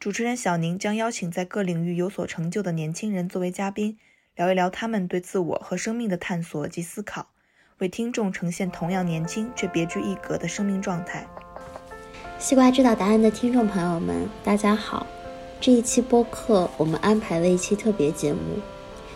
[0.00, 3.98] 主持人小宁将邀请在各领域有所成就的年轻人作为嘉宾，
[4.36, 7.30] 聊一聊他们对自我和生命的探索及思考，
[7.78, 11.26] 为听众呈现同样年轻却别具一格的生命状态。
[12.38, 15.04] 西瓜知道答案的听众朋友们，大家好！
[15.60, 18.38] 这一期播客我们安排了一期特别节目，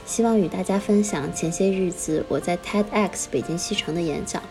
[0.04, 4.42] 希望与大家分享前些日子我在 TEDx 北京西城的演讲。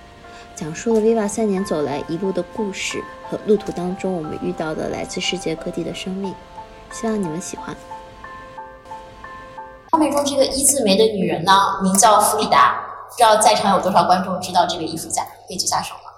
[0.61, 6.35] 讲述了 Viva 三年走来一路的故事和路途当中我们遇到的来自世界各地的生命，
[6.91, 7.75] 希望你们喜欢。
[9.89, 16.12] 画面中这个一字眉的女人呢，名叫弗里达，不知道在场有多少观众知道这个艺术家，可以举下手吗？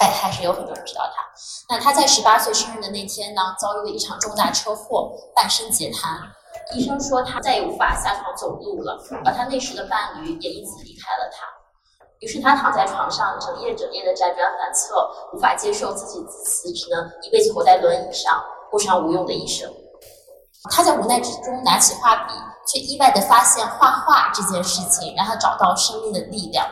[0.00, 1.24] 哎，还是有很多人知道她。
[1.68, 6.20] 那她在十八岁生日的那天呢，遭遇了一场重大车祸，半身截瘫。
[6.74, 11.46] 医生说她再也无法下床走路了，而她那时的伴侣也因此离开了她。
[12.20, 19.70] 于是他躺在床上，整夜整夜的辗转反侧，无法接受自己辞职只能一辈子活在轮椅上，过上无用的一生。
[20.70, 22.32] 他在无奈之中拿起画笔，
[22.66, 26.66] 却意外的发现画画这件事情让他找到生命的力量。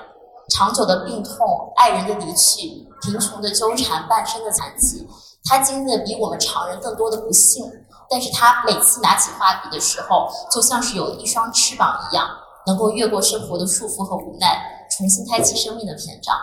[0.48, 5.06] 长久的病痛、爱人的离去、贫穷的纠缠、半生的残疾，
[5.44, 7.70] 他经历了比我们常人更多的不幸。
[8.10, 12.28] 但是他每次拿起画笔的时候，就像是有一双翅膀一样，
[12.66, 14.81] 能够越过生活的束缚和无奈。
[14.96, 16.36] 重新开启生命的篇章。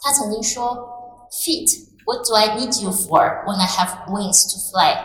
[0.00, 0.76] 他曾经说
[1.32, 1.68] ：“Feet,
[2.04, 4.96] what do I need you for when I have wings to fly？”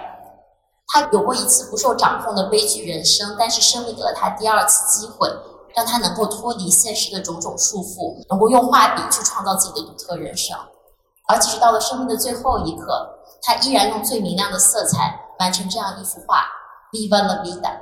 [0.87, 5.29] 他有过一次不受掌控的悲剧人生，但是生命给了他第二次机会，
[5.73, 10.57] 让他能够脱离现实的种种束缚，能够用画笔去创造自己的独特人生。
[11.27, 13.09] 而即使到了生命的最后一刻，
[13.41, 16.43] 他依然用最明亮的色彩完成这样一幅画
[16.91, 17.79] ：“Viva la vida。”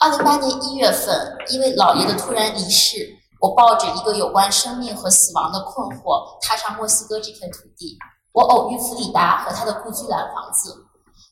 [0.00, 2.98] 二零八年一月份，因为姥爷的突然离世。
[3.44, 7.98] 我抱着一个有关生命和死亡的困惑，踏上墨西哥这片土地。
[8.32, 10.74] 我偶遇弗里达和他的故居蓝房子，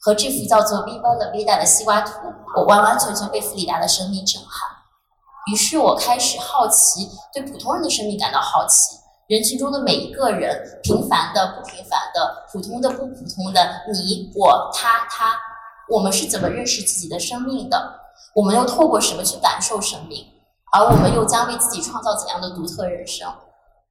[0.03, 2.12] 和这幅叫做《Viva la Vida》的西瓜图，
[2.55, 4.69] 我完完全全被弗里达的生命震撼。
[5.51, 8.95] 于是我开始好奇，对普通人的生命感到好奇。
[9.28, 15.34] 人群中的每一个人，平凡的、不平凡的、普通的、不普通的，你、我、他、他，
[15.89, 18.01] 我们是怎么认识自己的生命的？
[18.34, 20.27] 我们又透过什么去感受生命？
[20.72, 23.31] 而我们又将为自己创造怎样的独特人生？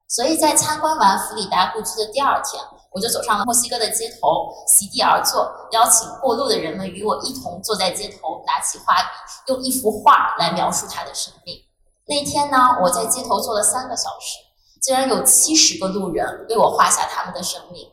[0.08, 11.56] 所以在参观完弗里达故居的第二天，我就走上了墨西哥的街头，席地而坐，邀请过路的人们与我一同坐在街头，拿起画笔，用一幅画来描述他的生命。
[12.06, 14.38] 那天呢，我在街头坐了三个小时，
[14.82, 17.88] 竟然有七十个路人为我画下他们的生命。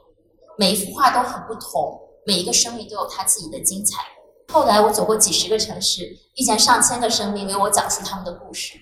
[0.57, 4.03] 每一幅画都很不同，每一个生命都有他自己的精彩。
[4.51, 6.03] 后来我走过几十个城市，
[6.35, 8.79] 遇见上千个生命为我讲述他们的故事。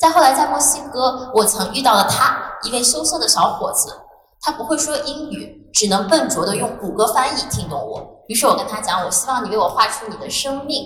[0.00, 4.00] 再后来，在墨西哥，我曾遇到了他，一位羞涩的小伙子。
[4.40, 8.04] 他不会说英语，只能笨拙地用谷歌翻译听懂我。
[8.28, 10.84] 于是我跟他讲：“我希望你为我画出你的生命。”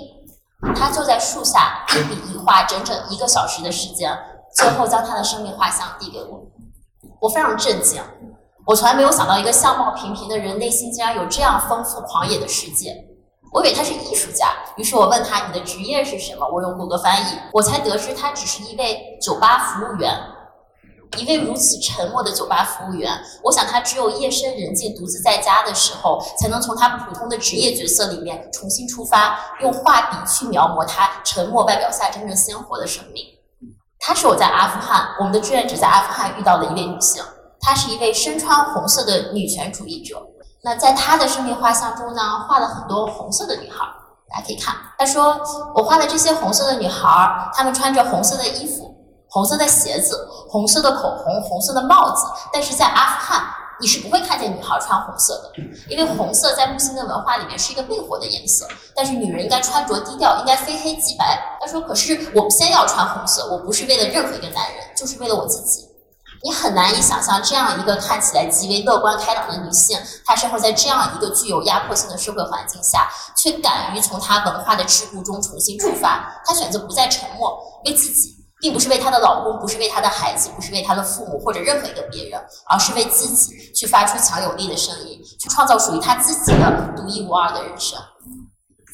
[0.76, 4.16] 他坐在树下一笔一画，整整一个小时的时间，
[4.54, 6.40] 最后将他的生命画像递给我。
[7.20, 8.00] 我非常震惊，
[8.66, 13.07] 我从来没有想到一个相貌平平的人内心竟然有这样丰富狂野的世界。
[13.52, 16.46] 我以为他是艺术家，于是我问他你的职业是什么？
[16.46, 20.14] 我用谷歌翻译，我才得知他只是一位酒吧服务员。
[21.16, 23.10] 一位如此沉默的酒吧服务员，
[23.42, 33.24] 我想他只有夜深人静、独自在家的时候，才能从他普通的职业角色里面重新出发，用画笔去描摹他沉默外表下真正鲜活的生命。
[33.98, 37.24] 她是我在阿富汗，我们的志愿者在阿富汗遇到的一位女性，
[37.58, 40.22] 她是一位身穿红色的女权主义者。
[40.62, 43.84] 那在他的生命画像中呢，画了很多红色的女孩，
[44.28, 44.74] 大家可以看。
[44.98, 45.40] 他说
[45.72, 48.92] ：“我画的这些红色的女孩，她们穿着红色的衣服、
[49.28, 52.26] 红色的鞋子、红色的口红、红色的帽子。
[52.52, 53.40] 但是在阿富汗，
[53.80, 58.66] 你是不会看见女孩穿红色的，因为红色在穆斯林文化里面是一个魅惑的颜色。
[58.96, 65.87] 但是女人应该穿着低调，应该非黑即白。”他说：“可是我偏要穿红色，我不是为了任何一个男人，就是为了我自己。”
[66.42, 76.40] 你很难以想象，这样一个看起来极为乐观开朗的女性，她生活在这样一个具有压迫性的社会环境下，却敢于从她文化的桎梏中重新出发。
[76.44, 87.98] 她选择不再沉默，为自己，并不是为她的老公，不是为她的孩子，不是为她的父母或者任何一个别人，而是为自己去发出强有力的声音，去创造属于她自己的独一无二的人生。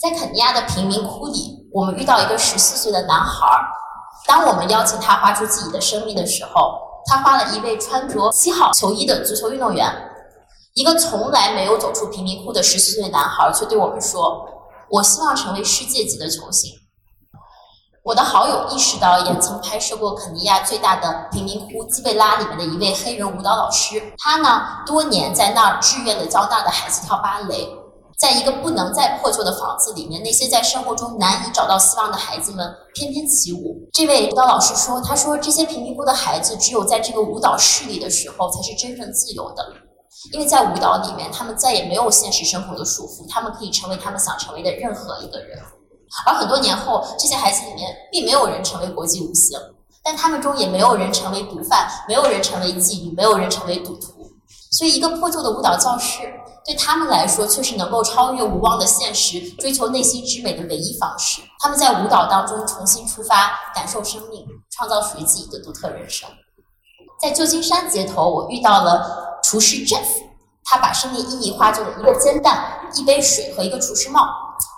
[0.01, 1.63] 在肯尼亚的贫民窟里。
[1.75, 3.67] 我们遇到一个十四岁的男孩儿，
[4.29, 10.11] 当我们邀请他画出自己的生命的时候，他画了一位穿着七号球衣的足球运动员。
[10.75, 14.49] 一个从来没有走出贫民窟的十四岁男孩，却对我们说
[14.91, 16.73] ：“我希望成为世界级的球星。”
[18.03, 24.03] 我的好友意识到，也曾拍摄过肯尼亚最大的贫民窟基贝拉里面的一位黑人舞蹈老师。
[24.19, 27.67] 他呢，多年在那儿志愿的教大的孩子跳芭蕾，
[28.25, 33.87] 在一个不能再破旧的房子里面，那些在生活中难以找到希望的孩子们翩翩起舞。
[33.93, 39.63] 这位舞蹈老师说：“他说这些贫民窟的孩子，只有在这个舞蹈室里的时候，才是真正自由的，
[40.33, 45.59] 因为在舞蹈里面，他们再也没有现实生活的束缚，他们可以成为他们想成为的任何一个人。”
[46.25, 49.59] 而很多年后，这些孩子里面并没有人成为国际舞星，
[50.03, 54.15] 但他们中也没有人成为毒贩，没有人成为妓女，没有人成为赌徒。
[54.73, 56.23] 所以，一个破旧的舞蹈教室
[56.67, 61.43] 对他们来说，却是能够超越无望的现实，追求内心之美的唯一方式。
[61.61, 66.29] 他们在舞蹈当中重新出发，感受生命，创造属于自己的独特人生。
[67.21, 70.07] 在旧金山街头，我遇到了厨师 Jeff，
[70.65, 74.27] 他把生命意义化作了一个煎蛋、一杯水和一个厨师帽。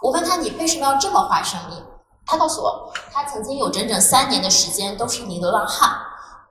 [0.03, 1.81] 我问他：“你为什么要这么画生命？”
[2.27, 5.97] 他告诉我，他曾经有整整三年的时间都是一名流浪汉。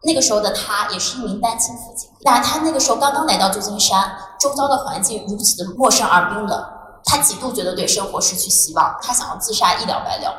[0.05, 2.09] 那个时候的他也是一名单亲父亲。
[2.21, 6.65] 那他那个时候刚刚来到旧金山，周遭的环境如此的陌生而冰冷，
[7.03, 10.33] 他几度觉得对生活失去希望，他想要自杀，一了百了。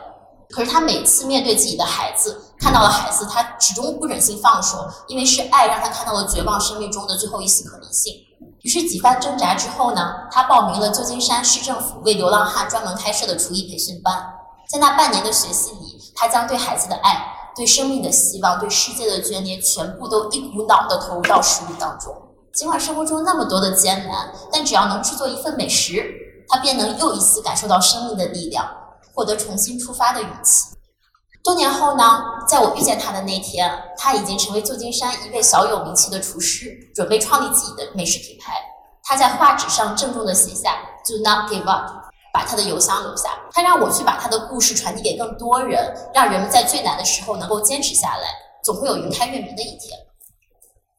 [0.51, 8.15] 可是他每次面对自己的孩子，看到了孩子，他始终不忍心放手，因为是爱让他看到了绝望生命中的最后一丝可能性。
[8.63, 14.25] 于是几番挣扎之后呢，他报名了旧金山市政府为流浪汉专门开设的厨艺培训班。
[14.69, 22.15] 在那半年的学习里，他将对孩子的爱、对生命的希望、对世界的眷恋，全部都一股脑的投入到食物当中。
[22.55, 26.05] 尽管生活中那么多的艰难，但只要能制作一份美食，
[26.49, 28.67] 他便能又一次感受到生命的力量，
[29.15, 30.77] 获得重新出发的勇气。
[31.43, 38.53] 多年后呢，在我遇见他的那天，他已经成为旧金山一位小有名气的厨师，准备创立自己的美食品牌。
[39.05, 40.77] 他在画纸上郑重地写下
[41.07, 42.06] “Do not give up”，
[42.37, 43.31] 把他的邮箱留下。
[43.51, 48.29] 他让我去把他的故事传递给更多人，让人们在最难的时候能够坚持下来，
[48.63, 49.99] 总会有云开月明的一天。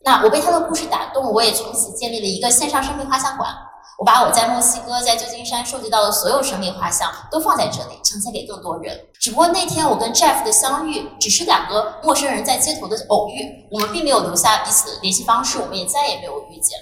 [0.03, 3.55] 那我被他的故事打动，我也从此建立了一个线上生命画像馆。
[3.99, 8.99] 我把我在墨西哥、在旧金山收集到的所有生命画像都放在这里，呈现给更多人。
[9.19, 16.79] 只不过那天我跟 Jeff 的相遇，只是两个陌生人在街头的偶遇，我们并没有留下彼此的联系方式，我们也再也没有遇见。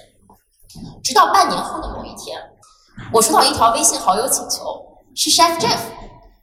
[1.02, 2.38] 直到半年后的某一天，
[3.12, 4.62] 我收到一条微信好友请求，
[5.14, 5.78] 是 Chef Jeff。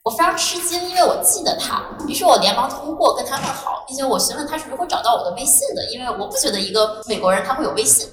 [0.04, 8.10] 我非常吃惊，因为我记得他，于是我连忙通过跟他问好，并且我询问他是如何找到我的微信的，因为我不觉得一个美国人他会有微信。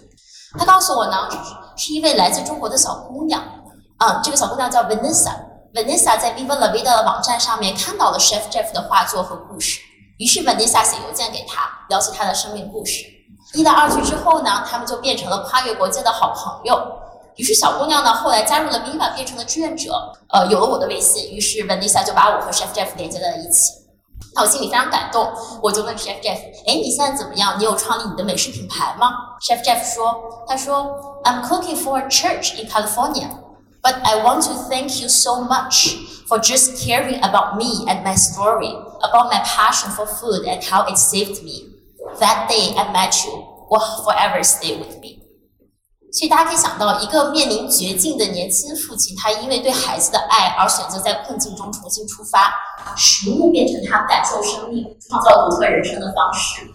[0.56, 1.28] 他告诉我呢，
[1.76, 3.42] 是一位来自中国的小姑娘，
[3.98, 5.32] 啊，这个小姑娘叫 Vanessa。
[5.74, 9.80] Vanessa 在 Viva La Vida 的网站上面看到了 Chef Jeff 的画作和故事，
[10.18, 13.04] 于是 Vanessa 写邮件给他，聊起他的生命故事。
[13.54, 16.80] 一来二去之后呢，他们就变成了跨越国界的好朋友。
[17.40, 23.72] 于是小姑娘呢，后来加入了 Viva，变成了志愿者，呃，有了我的微信，于是 Vanessa 就把我和 Chef Jeff 连接在了一起。
[24.34, 25.32] 那我心里非常感动，
[25.62, 27.58] 我就问 Chef Jeff：“ 哎，你现在怎么样？
[27.58, 29.08] 你有创立你的美食品牌吗
[29.40, 30.84] ？”Chef Jeff 说：“他说
[31.24, 33.30] ，I'm cooking for a church in California,
[33.80, 35.96] but I want to thank you so much
[36.28, 40.84] for just caring about me and my story, about my passion for food and how
[40.92, 41.70] it saved me.
[42.18, 43.32] That day I met you
[43.70, 45.19] will forever stay with me.”
[46.12, 52.52] 所以大家可以想到，一个面临绝境的年轻父亲，他因为对孩子的爱而选择在困境中重新出发，
[52.96, 56.68] 食物变成他感受生命、创造独特人生的方式。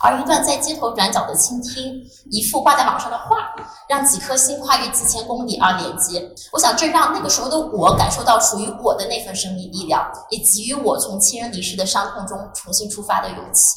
[0.00, 3.36] 而一段在街头转角的倾听，一幅挂在网上的画，
[3.88, 6.28] 让几颗心跨越几千公里而连接。
[6.52, 13.74] 我想，这让那个时候的我感受到属于我的那份生命力量，也给予我从亲人离世的伤痛中重新出发的勇气。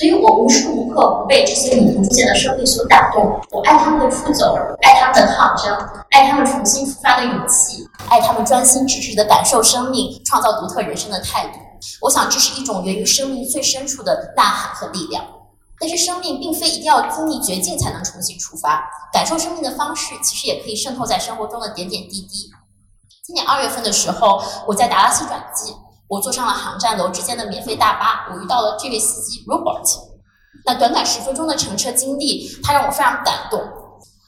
[0.00, 3.38] 所以我无时无刻不被这些旅途出现的生命所打动。
[3.50, 5.76] 我爱他们的出走，爱他们的抗争，
[6.12, 11.58] 爱他们重新出发的勇气，爱他们专心致志的感受生命、创造独特人生的态度。
[12.00, 15.22] 我想，这是一种源于生命最深处的呐喊和力量。
[15.78, 18.82] 但是，生命并非一定要经历绝境才能重新出发。
[19.12, 22.50] 感受生命的方式，其实也可以渗透在生活中的点点滴滴。
[23.22, 25.74] 今年二月份的时候，我在达拉斯转机。
[26.10, 29.88] 我坐上了航站楼之间的免费大巴，我遇到了这位司机 Robert。
[30.66, 33.62] 那短短十分钟的乘车经历，他让我非常感动。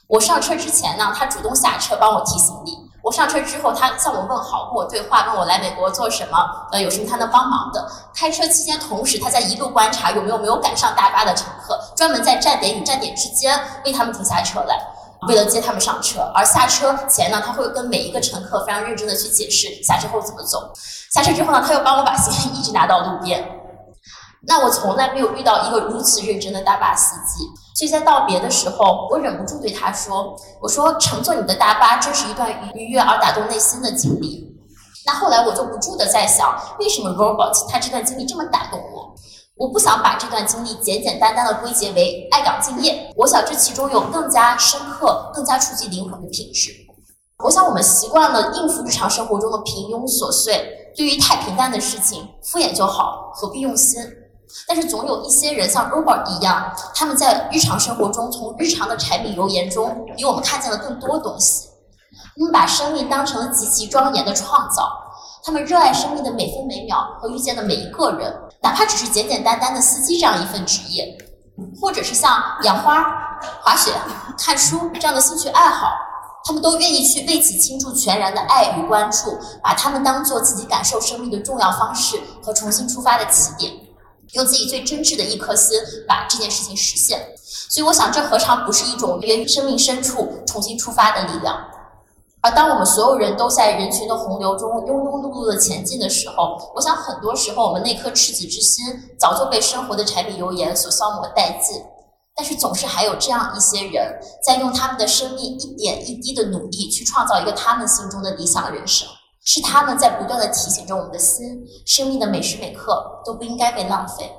[0.07, 2.71] 我上车之前呢，他主动下车帮我提行李；
[3.03, 6.37] 我上车之后，他向我问好，跟我对话，问我来美国做什么，
[6.71, 7.85] 呃，有什么他能帮忙的。
[8.15, 14.79] 开车期间，同时他在一路观察有没有没有赶上大巴的乘客，专门在站点与站点之间为他们停下车来。
[15.27, 16.21] 为了接他们上车。
[16.33, 20.71] 而下车前呢，他会跟每一个乘客非常认真的去解释下车后怎么走。
[21.13, 23.43] 下车之后呢，他又帮我把行李一直拿到路边。
[24.45, 27.45] 那我从来没有遇到一个如此认真的大巴司机。
[27.75, 34.51] 所以在道别的时候，我忍不住对他说：“我说乘坐你的大巴，真是一段愉悦而打动内心的经历。”
[35.07, 39.15] 那后来我就不住的在想，为什么 Robert 他这段经历这么打动我？
[39.55, 46.71] 我不想把这段经历简简单单的归结为爱岗敬业，我想这其中有更加深刻、更加触及灵魂的品质。
[47.43, 54.01] 我想我们习惯了应付日常生活中的平庸琐碎，对于太平淡的事情敷衍就好，何必用心？
[54.67, 61.69] 但是总有一些人像 Robert 一样，他们在日常生活中从日常的柴米油盐中，比我们看见了更多东西。
[62.35, 65.02] 他们把生命当成了极其庄严的创造，
[65.45, 71.17] 他们热爱生命的每分每秒和遇见的每一个人，哪怕只是简简单单的司机这样一份职业，
[71.81, 73.03] 或者是像养花、
[73.61, 73.91] 滑雪、
[74.37, 75.91] 看书这样的兴趣爱好，
[76.45, 83.73] 他们都愿意去为其倾注全然的爱与关注，把他们当做自己感受生命的重要方式和重新出发的起点，
[84.35, 87.19] 用自己最真挚的一颗心把这件事情实现。
[87.69, 91.57] 所以，我想这何尝不是一种源于生命深处重新出发的力量？
[92.43, 98.85] 而当我们所有人都在人群的洪流中庸庸碌碌的前进的时候，我想很多时候我们那颗赤子之心
[99.17, 101.81] 早就被生活的柴米油盐所消磨殆尽。
[102.35, 109.07] 但是总是还有这样一些人在用他们的生命一点一滴的努力去创造一个他们心中的理想人生，
[109.45, 114.29] 是他们在不断的提醒着我们的心，生命的每时每刻都不应该被浪费。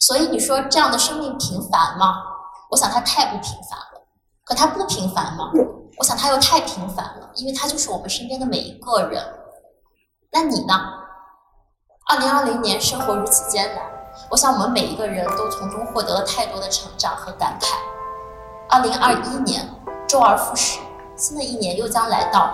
[0.00, 2.14] 所以你说这样的生命平凡吗？
[2.70, 4.06] 我想它太不平凡了。
[4.44, 5.50] 可它不平凡吗？
[5.98, 9.22] 我想他又太平凡了，因为他就是我们身边的每一个人。
[10.30, 10.74] 那你呢？
[12.08, 13.82] 二零二零年生活如此艰难，
[14.30, 17.74] 我想我们每一个人都从中获得了太多的成长和感慨。
[18.68, 19.68] 二零二一年
[20.06, 20.78] 周而复始，
[21.16, 22.52] 新的一年又将来到，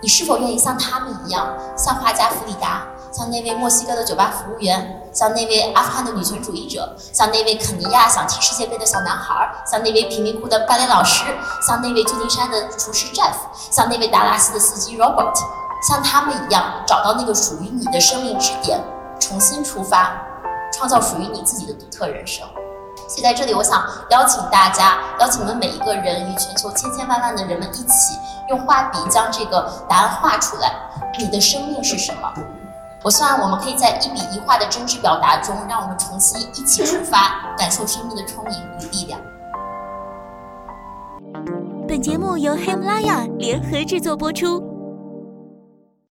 [0.00, 1.46] 你是否愿意像他们一样，
[1.76, 2.86] 像画家弗里达？
[3.16, 11.24] 像那位墨西哥的酒吧服务员，像那位阿富汗的女权主义者，像那位肯尼亚想踢世界杯的小男孩，像那位贫民窟的芭蕾老师，
[11.64, 13.36] 像那位旧金山的厨师 Jeff，
[13.70, 15.32] 像那位达拉斯的司机 Robert，
[15.86, 18.80] 像他们一样找到那个属于你的生命支点，
[19.20, 20.10] 重新出发，
[20.72, 22.44] 创造属于你自己的独特人生。
[23.06, 28.18] 所以在这里，我想邀请大家，邀请我们每一个人与全球千千万万的人们一起，
[28.48, 30.72] 用画笔将这个答案画出来。
[31.16, 32.32] 你的生命是什么？
[33.04, 39.20] 我希望我们可以在一笔一画的真挚表达中，让我们重新一起出发，感受生命的充盈与力量。
[41.86, 44.73] 本节目由喜马拉雅联合制作播出。